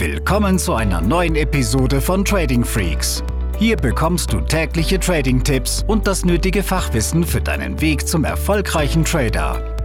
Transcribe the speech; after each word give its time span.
Willkommen 0.00 0.58
zu 0.58 0.72
einer 0.72 1.02
neuen 1.02 1.36
Episode 1.36 2.00
von 2.00 2.24
Trading 2.24 2.64
Freaks. 2.64 3.22
Hier 3.58 3.76
bekommst 3.76 4.32
du 4.32 4.40
tägliche 4.40 4.98
Trading-Tipps 4.98 5.84
und 5.86 6.06
das 6.06 6.24
nötige 6.24 6.62
Fachwissen 6.62 7.22
für 7.22 7.42
deinen 7.42 7.82
Weg 7.82 8.08
zum 8.08 8.24
erfolgreichen 8.24 9.04
Trader. 9.04 9.76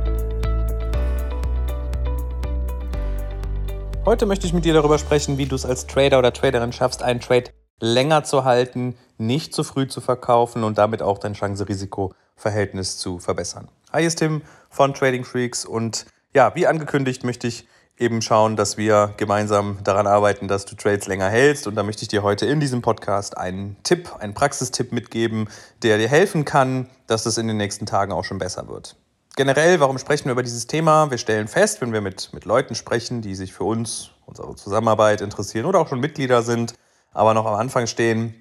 Heute 4.06 4.26
möchte 4.26 4.48
ich 4.48 4.54
mit 4.54 4.64
dir 4.64 4.74
darüber 4.74 5.00
sprechen, 5.00 5.38
wie 5.38 5.48
du 5.48 5.56
es 5.56 5.66
als 5.66 5.86
Trader 5.86 6.20
oder 6.20 6.32
Traderin 6.32 6.72
schaffst, 6.72 7.04
einen 7.04 7.20
Trade 7.20 7.52
länger 7.82 8.24
zu 8.24 8.46
halten, 8.46 8.96
nicht 9.18 9.54
zu 9.54 9.66
früh 9.66 9.86
zu 9.86 10.00
verkaufen 10.00 10.64
und 10.64 10.78
damit 10.78 11.02
auch 11.02 11.18
dein 11.18 11.34
Chance-Risiko-Verhältnis 11.34 12.98
zu 12.98 13.20
verbessern. 13.20 13.68
Hi, 13.92 14.00
hier 14.00 14.08
ist 14.08 14.20
Tim 14.20 14.44
von 14.70 14.94
Trading 14.94 15.26
Freaks 15.26 15.66
und 15.66 16.06
ja, 16.34 16.56
wie 16.56 16.68
angekündigt 16.68 17.26
möchte 17.26 17.48
ich 17.48 17.68
eben 17.98 18.22
schauen, 18.22 18.56
dass 18.56 18.78
wir 18.78 19.14
gemeinsam 19.18 19.78
daran 19.84 20.08
arbeiten, 20.08 20.48
dass 20.48 20.66
du 20.66 20.76
Trades 20.76 21.08
länger 21.08 21.30
hältst. 21.30 21.68
Und 21.68 21.76
da 21.76 21.84
möchte 21.84 22.04
ich 22.04 22.10
dir 22.10 22.24
heute 22.24 22.46
in 22.46 22.60
diesem 22.60 22.82
Podcast 22.82 23.38
einen 23.38 23.78
Tipp, 23.84 24.14
einen 24.20 24.34
Praxistipp 24.34 24.92
mitgeben, 24.92 25.48
der 25.82 25.98
dir 25.98 26.10
helfen 26.10 26.46
kann, 26.46 26.90
dass 27.08 27.26
es 27.26 27.38
in 27.38 27.48
den 27.48 27.58
nächsten 27.58 27.86
Tagen 27.86 28.12
auch 28.12 28.24
schon 28.24 28.38
besser 28.38 28.68
wird. 28.68 28.98
Generell, 29.38 29.80
warum 29.80 29.98
sprechen 29.98 30.26
wir 30.26 30.34
über 30.34 30.44
dieses 30.44 30.68
Thema? 30.68 31.12
Wir 31.12 31.18
stellen 31.18 31.48
fest, 31.48 31.82
wenn 31.82 31.92
wir 31.92 32.02
mit, 32.02 32.34
mit 32.34 32.46
Leuten 32.46 32.76
sprechen, 32.76 33.22
die 33.22 33.36
sich 33.36 33.54
für 33.54 33.66
uns, 33.66 34.12
unsere 34.26 34.56
Zusammenarbeit 34.56 35.22
interessieren 35.22 35.66
oder 35.66 35.80
auch 35.80 35.90
schon 35.90 36.00
Mitglieder 36.00 36.42
sind, 36.42 36.74
aber 37.12 37.34
noch 37.34 37.46
am 37.46 37.56
Anfang 37.56 37.88
stehen, 37.88 38.34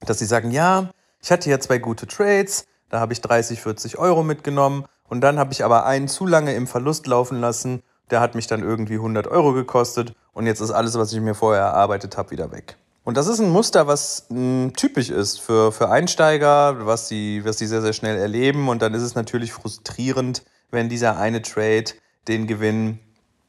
dass 0.00 0.18
sie 0.18 0.26
sagen, 0.26 0.50
ja, 0.50 0.90
ich 1.22 1.30
hatte 1.30 1.50
ja 1.50 1.60
zwei 1.60 1.78
gute 1.78 2.06
Trades, 2.06 2.64
da 2.88 2.98
habe 2.98 3.12
ich 3.12 3.20
30, 3.20 3.60
40 3.60 3.98
Euro 3.98 4.22
mitgenommen 4.24 4.86
und 5.08 5.20
dann 5.20 5.38
habe 5.38 5.52
ich 5.52 5.64
aber 5.64 5.86
einen 5.86 6.08
zu 6.08 6.26
lange 6.26 6.54
im 6.54 6.66
Verlust 6.66 7.06
laufen 7.06 7.40
lassen 7.40 7.82
der 8.10 8.20
hat 8.20 8.34
mich 8.34 8.46
dann 8.46 8.62
irgendwie 8.62 8.94
100 8.94 9.26
Euro 9.26 9.52
gekostet 9.52 10.14
und 10.32 10.46
jetzt 10.46 10.60
ist 10.60 10.70
alles, 10.70 10.96
was 10.98 11.12
ich 11.12 11.20
mir 11.20 11.34
vorher 11.34 11.62
erarbeitet 11.62 12.16
habe, 12.16 12.30
wieder 12.30 12.52
weg. 12.52 12.76
Und 13.02 13.16
das 13.16 13.26
ist 13.26 13.40
ein 13.40 13.50
Muster, 13.50 13.86
was 13.86 14.26
mh, 14.28 14.36
hm, 14.36 14.72
typisch 14.76 15.10
ist 15.10 15.40
für, 15.40 15.72
für 15.72 15.88
Einsteiger, 15.88 16.86
was 16.86 17.08
sie, 17.08 17.44
was 17.44 17.58
sie 17.58 17.66
sehr, 17.66 17.80
sehr 17.80 17.92
schnell 17.92 18.16
erleben. 18.16 18.68
Und 18.68 18.82
dann 18.82 18.94
ist 18.94 19.02
es 19.02 19.14
natürlich 19.14 19.52
frustrierend, 19.52 20.44
wenn 20.70 20.88
dieser 20.88 21.18
eine 21.18 21.42
Trade 21.42 21.86
den 22.28 22.46
Gewinn 22.46 23.00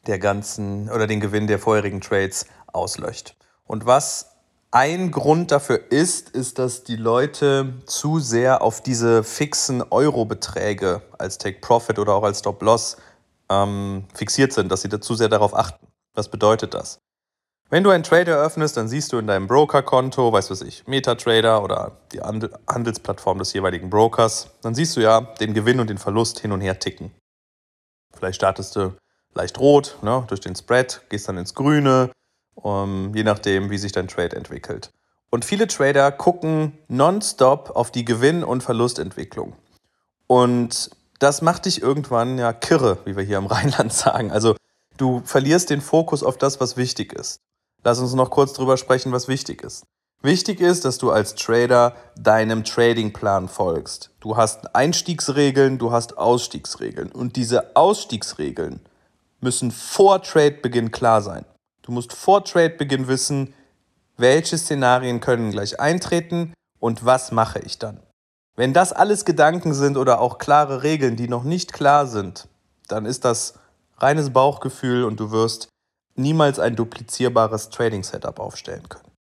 der 0.08 0.20
ganzen 0.20 0.89
oder 0.89 1.06
den 1.06 1.20
Gewinn 1.20 1.48
der 1.48 1.59
vorherigen 1.59 2.02
Trades 2.02 2.45
auslöscht. 2.67 3.36
Und 3.67 3.86
was 3.86 4.32
ein 4.72 5.12
Grund 5.12 5.52
dafür 5.52 5.92
ist, 5.92 6.30
ist, 6.30 6.58
dass 6.58 6.84
die 6.84 6.95
Leute 6.95 7.73
zu 7.86 8.20
sehr 8.20 8.62
auf 8.62 8.82
diese 8.82 9.23
fixen 9.23 9.84
Eurobeträge 9.92 11.02
als 11.17 11.38
Take 11.38 11.59
Profit 11.59 12.00
oder 12.00 12.14
auch 12.14 12.23
als 12.23 12.39
Stop 12.39 12.62
Loss 12.64 12.98
ähm, 13.52 14.06
fixiert 14.14 14.54
sind, 14.54 14.72
dass 14.72 14.82
sie 14.82 14.90
dazu 14.90 15.16
sehr 15.16 15.30
darauf 15.30 15.56
achten. 15.56 15.88
Was 16.14 16.30
bedeutet 16.30 16.74
das? 16.74 17.00
Wenn 17.70 17.84
du 17.84 17.90
einen 17.90 18.04
Trader 18.04 18.38
öffnest, 18.38 18.76
dann 18.76 18.90
siehst 18.90 19.14
du 19.14 19.18
in 19.18 19.28
deinem 19.28 19.48
Brokerkonto, 19.48 20.34
weißt 20.34 20.50
du 20.50 20.52
was 20.54 20.62
ich, 20.62 20.86
MetaTrader 20.88 21.64
oder 21.64 21.98
die 22.12 22.20
Handelsplattform 22.20 23.40
des 23.40 23.54
jeweiligen 23.54 23.90
Brokers, 23.90 24.50
dann 24.62 24.76
siehst 24.76 24.98
du 24.98 25.02
ja 25.02 25.22
den 25.22 25.54
Gewinn 25.54 25.80
und 25.80 25.90
den 25.90 25.98
Verlust 25.98 26.40
hin 26.40 26.52
und 26.52 26.60
her 26.60 26.80
ticken. 26.80 27.12
Vielleicht 28.14 28.36
startest 28.36 28.76
du 28.76 28.94
leicht 29.34 29.58
rot 29.60 29.98
ne, 30.02 30.26
durch 30.28 30.42
den 30.42 30.56
Spread, 30.56 31.02
gehst 31.08 31.30
dann 31.30 31.38
ins 31.38 31.54
Grüne, 31.54 32.12
um, 32.56 33.16
je 33.16 33.24
nachdem, 33.24 33.70
wie 33.70 33.78
sich 33.78 33.94
dein 33.94 34.10
Trade 34.10 34.36
entwickelt. 34.36 34.92
Und 35.30 35.46
viele 35.46 35.68
Trader 35.68 36.12
gucken 36.12 36.78
nonstop 36.90 37.70
auf 37.74 37.90
die 37.90 38.04
Gewinn- 38.04 38.44
und 38.44 38.64
Verlustentwicklung. 38.64 39.56
Und 40.28 40.92
das 41.22 41.44
macht 41.44 41.66
dich 41.66 41.83
irgendwann 41.83 42.39
ja 42.39 42.52
kirre, 42.52 42.97
wie 43.05 43.16
wir 43.16 43.23
hier 43.23 43.38
im 43.38 43.45
Rheinland 43.45 43.94
sagen. 44.03 44.31
Also 44.31 44.55
du 44.97 45.22
verlierst 45.23 45.69
den 45.69 45.80
Fokus 45.80 46.23
auf 46.23 46.38
das, 46.38 46.59
was 46.59 46.77
wichtig 46.77 47.14
ist. 47.14 47.39
Lass 47.83 48.00
uns 48.00 48.14
noch 48.14 48.31
kurz 48.31 48.53
drüber 48.53 48.75
sprechen, 48.75 49.11
was 49.11 49.27
wichtig 49.27 49.64
ist. 49.64 49.86
Wichtig 50.23 50.59
ist, 50.59 50.83
dass 50.83 50.97
du 50.97 51.11
als 51.11 51.36
Trader 51.36 51.95
deinem 52.16 52.64
Tradingplan 52.64 53.47
folgst. 53.47 54.11
Du 54.20 54.36
hast 54.36 54.76
Einstiegsregeln, 54.76 55.77
du 55.77 55.92
hast 55.92 56.17
Ausstiegsregeln. 56.17 57.11
Und 57.11 57.36
diese 57.36 57.76
Ausstiegsregeln 57.76 58.80
müssen 59.42 59.71
vor 59.71 60.21
Tradebeginn 60.21 60.92
klar 60.92 61.21
sein. 61.21 61.45
Du 61.81 61.92
musst 61.92 62.14
vor 62.14 62.43
Tradebeginn 62.43 63.08
wissen, 63.08 63.54
welche 64.17 64.58
Szenarien 64.58 65.21
können 65.21 65.52
gleich 65.52 65.80
eintreten 65.80 66.54
und 66.80 67.05
was 67.05 67.31
mache 67.31 67.60
ich 67.60 67.80
dann. 67.80 67.99
Wenn 68.56 68.73
das 68.73 68.94
alles 68.94 69.26
Gedanken 69.26 69.73
sind 69.73 69.98
oder 69.98 70.20
auch 70.20 70.38
klare 70.38 70.84
Regeln, 70.84 71.16
die 71.16 71.28
noch 71.28 71.44
nicht 71.44 71.73
klar 71.73 72.06
sind, 72.06 72.48
dann 72.88 73.06
ist 73.06 73.23
das 73.26 73.56
reines 73.98 74.32
Bauchgefühl 74.32 75.04
und 75.04 75.20
du 75.20 75.32
wirst 75.32 75.70
niemals 76.16 76.60
ein 76.60 76.76
duplizierbares 76.76 77.70
Trading-Setup 77.70 78.40
aufstellen 78.40 78.90
können. 78.90 79.11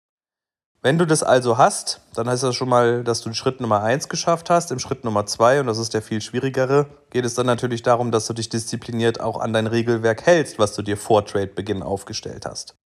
Wenn 0.83 0.97
du 0.97 1.07
das 1.07 1.23
also 1.23 1.59
hast, 1.59 2.01
dann 2.15 2.29
heißt 2.29 2.43
das 2.43 2.57
schon 2.57 2.71
mal, 2.71 3.05
dass 3.05 3.21
du 3.21 3.29
den 3.29 3.35
Schritt 3.35 3.61
Nummer 3.61 3.83
1 3.83 4.09
geschafft 4.09 4.49
hast. 4.49 4.73
Im 4.73 4.79
Schritt 4.79 5.05
Nummer 5.05 5.27
2, 5.27 5.61
und 5.61 5.67
das 5.67 5.77
ist 5.77 5.93
der 5.93 6.01
viel 6.01 6.23
schwierigere, 6.23 6.87
geht 7.11 7.27
es 7.27 7.35
dann 7.35 7.45
natürlich 7.45 7.83
darum, 7.83 8.11
dass 8.11 8.27
du 8.27 8.33
dich 8.33 8.49
diszipliniert 8.49 9.21
auch 9.21 9.39
an 9.39 9.53
dein 9.53 9.67
Regelwerk 9.67 10.25
hältst, 10.25 10.59
was 10.59 10.75
du 10.75 10.81
dir 10.81 10.97
vor 10.97 11.27
Trade-Beginn 11.27 11.83
aufgestellt 11.83 12.47
hast. 12.47 12.77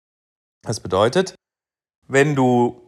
Das 0.62 0.80
bedeutet, 0.80 1.36
wenn 2.08 2.34
du 2.34 2.80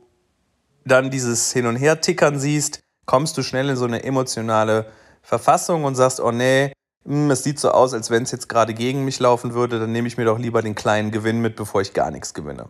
dann 0.85 1.11
dieses 1.11 1.53
Hin- 1.53 1.67
und 1.67 1.77
Her-Tickern 1.77 2.41
siehst, 2.41 2.81
kommst 3.07 3.39
du 3.39 3.43
schnell 3.43 3.71
in 3.71 3.77
so 3.77 3.85
eine 3.85 4.03
emotionale 4.03 4.87
Verfassung 5.23 5.85
und 5.85 5.95
sagst, 5.95 6.21
oh 6.21 6.33
nee, 6.33 6.73
hm, 7.05 7.31
es 7.31 7.43
sieht 7.43 7.59
so 7.59 7.71
aus, 7.71 7.95
als 7.95 8.11
wenn 8.11 8.25
es 8.25 8.33
jetzt 8.33 8.49
gerade 8.49 8.75
gegen 8.75 9.05
mich 9.05 9.21
laufen 9.21 9.55
würde, 9.55 9.79
dann 9.79 9.93
nehme 9.93 10.09
ich 10.09 10.17
mir 10.17 10.25
doch 10.25 10.39
lieber 10.39 10.63
den 10.63 10.75
kleinen 10.75 11.11
Gewinn 11.11 11.41
mit, 11.41 11.57
bevor 11.57 11.81
ich 11.81 11.95
gar 11.95 12.11
nichts 12.11 12.35
gewinne. 12.35 12.69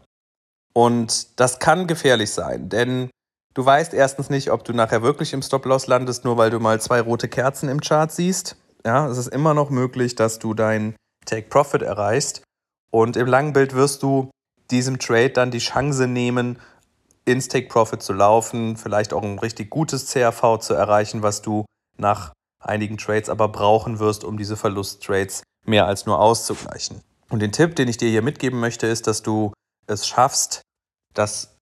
Und 0.75 1.41
das 1.41 1.59
kann 1.59 1.87
gefährlich 1.87 2.31
sein, 2.31 2.69
denn 2.69 3.09
du 3.55 3.65
weißt 3.65 3.95
erstens 3.95 4.29
nicht, 4.29 4.51
ob 4.51 4.65
du 4.65 4.75
nachher 4.75 5.03
wirklich 5.03 5.33
im 5.33 5.41
Stop-Loss 5.41 5.87
landest, 5.87 6.25
nur 6.27 6.37
weil 6.37 6.51
du 6.51 6.61
mal 6.61 6.81
zwei 6.81 7.01
rote 7.01 7.29
Kerzen 7.29 7.71
im 7.71 7.81
Chart 7.81 8.13
siehst. 8.13 8.57
Ja, 8.85 9.09
es 9.09 9.17
ist 9.17 9.29
immer 9.29 9.55
noch 9.55 9.71
möglich, 9.71 10.15
dass 10.15 10.39
du 10.39 10.53
dein 10.53 10.95
Take-Profit 11.25 11.83
erreichst. 11.83 12.43
Und 12.91 13.17
im 13.17 13.27
langen 13.27 13.55
Bild 13.55 13.75
wirst 13.75 14.03
du 14.03 14.31
diesem 14.71 14.99
Trade 14.99 15.31
dann 15.31 15.51
die 15.51 15.59
Chance 15.59 16.07
nehmen, 16.07 16.59
ins 17.27 17.49
Take 17.49 17.69
Profit 17.69 18.03
zu 18.03 18.13
laufen, 18.13 18.77
vielleicht 18.77 19.13
auch 19.13 19.23
ein 19.23 19.39
richtig 19.39 19.69
gutes 19.69 20.11
CRV 20.11 20.59
zu 20.59 20.75
erreichen, 20.75 21.23
was 21.23 21.43
du 21.43 21.67
nach 21.99 22.33
einigen 22.61 22.97
Trades 22.97 23.29
aber 23.29 23.49
brauchen 23.49 23.99
wirst, 23.99 24.25
um 24.25 24.39
diese 24.39 24.57
Verlusttrades 24.57 25.43
mehr 25.65 25.87
als 25.87 26.07
nur 26.07 26.21
auszugleichen. 26.21 27.03
Und 27.29 27.41
den 27.41 27.53
Tipp, 27.53 27.75
den 27.77 27.89
ich 27.89 27.97
dir 27.97 28.09
hier 28.09 28.23
mitgeben 28.23 28.61
möchte, 28.61 28.87
ist, 28.87 29.07
dass 29.07 29.23
du 29.23 29.53
es 29.87 30.07
schaffst, 30.07 30.63
das 31.15 31.57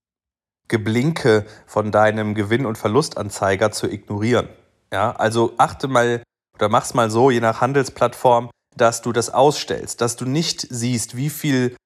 Geblinke 0.69 1.47
von 1.67 1.91
deinem 1.91 2.35
Gewinn- 2.35 2.67
und 2.67 2.79
Verlustanzeiger 2.79 3.73
zu 3.73 3.91
ignorieren. 3.91 4.49
Ja, 4.93 5.13
also 5.13 5.55
achte 5.59 5.89
mal 5.89 6.23
oder 6.55 6.69
mach's 6.69 6.95
mal 6.95 7.11
so, 7.11 7.31
je 7.31 7.41
nach 7.41 7.61
Handelsplattform, 7.61 8.51
dass 8.77 9.03
du 9.03 9.13
das 9.13 9.31
ausstellst, 9.31 10.01
dass 10.01 10.17
du 10.17 10.25
nicht 10.25 10.67
siehst, 10.71 11.17
wie 11.17 11.31
viel 11.31 11.77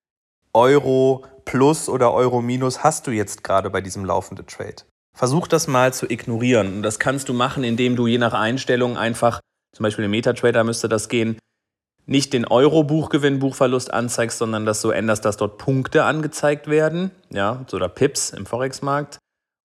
Euro 0.53 1.25
plus 1.49 1.89
oder 1.89 2.13
Euro 2.13 2.43
minus 2.43 2.85
hast 2.85 3.07
du 3.07 3.11
jetzt 3.11 3.43
gerade 3.43 3.71
bei 3.71 3.81
diesem 3.81 4.05
laufenden 4.05 4.47
Trade? 4.47 4.83
Versuch 5.17 5.49
das 5.49 5.67
mal 5.67 5.95
zu 5.95 6.05
ignorieren. 6.07 6.77
Und 6.77 6.83
das 6.83 6.99
kannst 6.99 7.31
du 7.31 7.33
machen, 7.33 7.65
indem 7.65 7.97
du 7.97 8.07
je 8.07 8.19
nach 8.19 8.35
Einstellung 8.35 8.99
einfach, 8.99 9.41
zum 9.75 9.83
Beispiel 9.83 10.05
im 10.05 10.11
MetaTrader 10.11 10.63
müsste 10.63 10.91
das 10.91 11.09
gehen, 11.09 11.39
nicht 12.05 12.35
den 12.35 12.45
Euro-Buchgewinn, 12.45 13.39
Buchverlust 13.39 13.93
anzeigst, 13.95 14.37
sondern 14.37 14.67
dass 14.67 14.83
du 14.83 14.91
änderst, 14.91 15.25
dass 15.25 15.39
dort 15.39 15.57
Punkte 15.57 16.05
angezeigt 16.05 16.69
werden, 16.69 17.13
ja, 17.31 17.65
oder 17.73 17.89
Pips 17.89 18.31
im 18.31 18.45
Forex-Markt. 18.45 19.19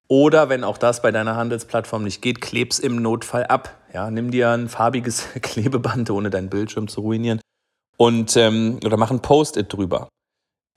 Oder 0.08 0.48
wenn 0.48 0.64
auch 0.64 0.78
das 0.78 1.02
bei 1.02 1.12
deiner 1.12 1.36
Handelsplattform 1.36 2.06
nicht 2.06 2.22
geht, 2.22 2.40
kleb's 2.40 2.80
im 2.80 3.02
Notfall 3.02 3.46
ab. 3.48 3.78
Ja, 3.94 4.10
nimm 4.10 4.32
dir 4.32 4.52
ein 4.52 4.70
farbiges 4.70 5.28
Klebeband, 5.42 6.10
ohne 6.12 6.30
deinen 6.30 6.50
Bildschirm 6.50 6.88
zu 6.88 7.02
ruinieren, 7.02 7.42
und 7.98 8.38
ähm, 8.38 8.80
oder 8.86 8.96
mach 8.96 9.12
ein 9.12 9.22
Post-it 9.22 9.72
drüber 9.72 10.08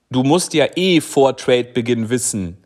du 0.09 0.23
musst 0.23 0.53
ja 0.53 0.67
eh 0.75 1.01
vor 1.01 1.37
Trade-Beginn 1.37 2.09
wissen, 2.09 2.57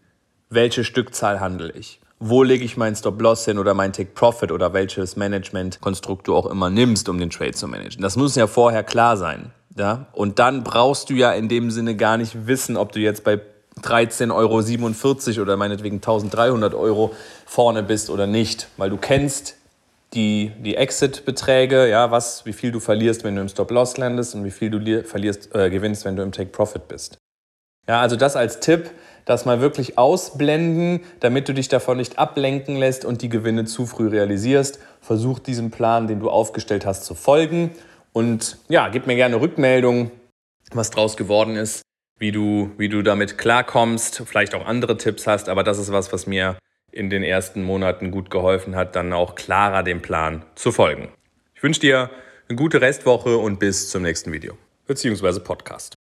welche 0.50 0.84
Stückzahl 0.84 1.40
handle 1.40 1.72
ich. 1.72 2.00
Wo 2.20 2.44
lege 2.44 2.64
ich 2.64 2.78
meinen 2.78 2.96
Stop-Loss 2.96 3.46
hin 3.46 3.58
oder 3.58 3.74
mein 3.74 3.94
Take-Profit 3.94 4.52
oder 4.52 4.74
welches 4.74 5.16
Management-Konstrukt 5.16 6.28
du 6.28 6.36
auch 6.36 6.46
immer 6.46 6.70
nimmst, 6.70 7.10
um 7.10 7.18
den 7.18 7.32
Trade 7.32 7.54
zu 7.54 7.68
managen. 7.68 8.02
Das 8.04 8.16
muss 8.16 8.36
ja 8.36 8.46
vorher 8.46 8.84
klar 8.84 9.18
sein. 9.18 9.52
Ja? 9.76 10.06
Und 10.12 10.38
dann 10.38 10.64
brauchst 10.64 11.10
du 11.10 11.14
ja 11.16 11.32
in 11.32 11.50
dem 11.50 11.72
Sinne 11.72 11.96
gar 11.96 12.18
nicht 12.18 12.46
wissen, 12.46 12.78
ob 12.78 12.92
du 12.92 13.00
jetzt 13.00 13.24
bei 13.24 13.42
13,47 13.82 14.32
Euro 15.38 15.42
oder 15.42 15.58
meinetwegen 15.58 15.96
1300 15.96 16.76
Euro 16.76 17.16
vorne 17.46 17.82
bist 17.82 18.10
oder 18.10 18.28
nicht, 18.28 18.68
weil 18.78 18.90
du 18.90 18.98
kennst 18.98 19.56
die, 20.14 20.52
die 20.60 20.76
Exit-Beträge, 20.76 21.90
ja, 21.90 22.12
was, 22.12 22.46
wie 22.46 22.54
viel 22.54 22.72
du 22.72 22.80
verlierst, 22.80 23.24
wenn 23.24 23.36
du 23.36 23.42
im 23.42 23.50
Stop-Loss 23.50 23.98
landest 23.98 24.36
und 24.36 24.44
wie 24.44 24.52
viel 24.52 24.70
du 24.70 25.04
verlierst, 25.04 25.56
äh, 25.56 25.70
gewinnst, 25.70 26.06
wenn 26.06 26.18
du 26.18 26.22
im 26.22 26.34
Take-Profit 26.34 26.88
bist. 26.88 27.18
Ja, 27.88 28.02
also 28.02 28.16
das 28.16 28.36
als 28.36 28.60
Tipp, 28.60 28.92
das 29.26 29.46
mal 29.46 29.62
wirklich 29.62 29.98
ausblenden, 29.98 31.02
damit 31.20 31.48
du 31.48 31.54
dich 31.54 31.68
davon 31.68 31.98
nicht 31.98 32.20
ablenken 32.20 32.76
lässt 32.76 33.06
und 33.06 33.22
die 33.22 33.30
Gewinne 33.30 33.66
zu 33.66 33.86
früh 33.86 34.08
realisierst. 34.08 34.80
Versuch 35.02 35.40
diesem 35.40 35.72
Plan, 35.72 36.08
den 36.08 36.20
du 36.20 36.30
aufgestellt 36.30 36.86
hast, 36.86 37.06
zu 37.06 37.16
folgen. 37.16 37.72
Und 38.14 38.58
ja, 38.68 38.90
gib 38.90 39.08
mir 39.08 39.16
gerne 39.16 39.40
Rückmeldung, 39.40 40.12
was 40.74 40.90
draus 40.90 41.18
geworden 41.18 41.56
ist, 41.56 41.82
wie 42.18 42.32
du, 42.32 42.72
wie 42.78 42.90
du 42.90 43.02
damit 43.02 43.38
klarkommst, 43.38 44.24
vielleicht 44.26 44.54
auch 44.56 44.66
andere 44.66 44.98
Tipps 44.98 45.28
hast, 45.28 45.50
aber 45.50 45.64
das 45.64 45.78
ist 45.78 45.92
was, 45.92 46.12
was 46.14 46.28
mir 46.28 46.58
in 46.92 47.10
den 47.10 47.24
ersten 47.24 47.64
Monaten 47.64 48.12
gut 48.12 48.30
geholfen 48.30 48.76
hat, 48.76 48.96
dann 48.96 49.14
auch 49.14 49.36
klarer 49.36 49.84
dem 49.84 50.02
Plan 50.02 50.44
zu 50.56 50.72
folgen. 50.72 51.10
Ich 51.56 51.64
wünsche 51.64 51.80
dir 51.80 52.10
eine 52.50 52.58
gute 52.58 52.82
Restwoche 52.82 53.38
und 53.38 53.60
bis 53.60 53.90
zum 53.90 54.04
nächsten 54.04 54.32
Video, 54.34 54.58
bzw. 54.88 55.40
Podcast. 55.40 56.01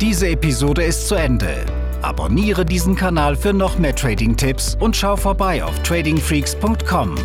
Diese 0.00 0.28
Episode 0.28 0.84
ist 0.84 1.08
zu 1.08 1.16
Ende. 1.16 1.66
Abonniere 2.02 2.64
diesen 2.64 2.94
Kanal 2.94 3.34
für 3.34 3.52
noch 3.52 3.80
mehr 3.80 3.96
Trading-Tipps 3.96 4.76
und 4.78 4.96
schau 4.96 5.16
vorbei 5.16 5.64
auf 5.64 5.76
tradingfreaks.com. 5.82 7.16